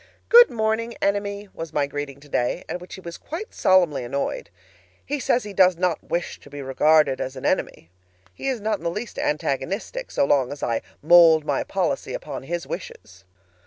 [0.29, 4.49] "Good morning, Enemy!" was my greeting today, at which he was quite solemnly annoyed.
[5.05, 7.91] He says he does not wish to be regarded as an enemy.
[8.33, 12.41] He is not in the least antagonistic so long as I mold my policy upon
[12.41, 13.25] his wishes!